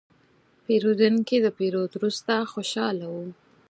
[0.65, 3.15] پیرودونکی د پیرود وروسته خوشاله و.